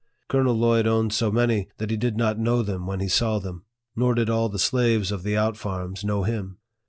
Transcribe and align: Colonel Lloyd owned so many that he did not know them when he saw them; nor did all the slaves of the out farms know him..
Colonel 0.29 0.55
Lloyd 0.55 0.87
owned 0.87 1.13
so 1.13 1.31
many 1.31 1.67
that 1.77 1.91
he 1.91 1.95
did 1.95 2.17
not 2.17 2.39
know 2.39 2.63
them 2.63 2.87
when 2.87 3.01
he 3.01 3.07
saw 3.07 3.37
them; 3.37 3.65
nor 3.95 4.15
did 4.15 4.31
all 4.31 4.49
the 4.49 4.57
slaves 4.57 5.11
of 5.11 5.21
the 5.21 5.37
out 5.37 5.57
farms 5.57 6.03
know 6.03 6.23
him.. 6.23 6.57